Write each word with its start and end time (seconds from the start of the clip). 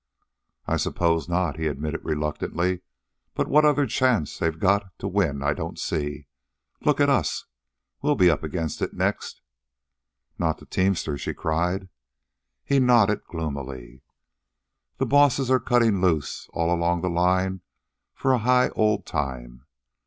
"I 0.65 0.77
suppose 0.77 1.29
not," 1.29 1.59
he 1.59 1.67
admitted 1.67 2.03
reluctantly. 2.03 2.81
"But 3.35 3.47
what 3.47 3.65
other 3.65 3.85
chance 3.85 4.39
they've 4.39 4.57
got 4.59 4.97
to 4.97 5.07
win 5.07 5.43
I 5.43 5.53
don't 5.53 5.77
see. 5.77 6.25
Look 6.83 6.99
at 6.99 7.07
'us. 7.07 7.45
We'll 8.01 8.15
be 8.15 8.27
up 8.27 8.41
against 8.41 8.81
it 8.81 8.95
next." 8.95 9.41
"Not 10.39 10.57
the 10.57 10.65
teamsters?" 10.65 11.21
she 11.21 11.35
cried. 11.35 11.87
He 12.65 12.79
nodded 12.79 13.25
gloomily. 13.25 14.01
"The 14.97 15.05
bosses 15.05 15.51
are 15.51 15.59
cuttin' 15.59 16.01
loose 16.01 16.49
all 16.51 16.73
along 16.73 17.01
the 17.01 17.07
line 17.07 17.61
for 18.15 18.33
a 18.33 18.39
high 18.39 18.69
old 18.69 19.05
time. 19.05 19.67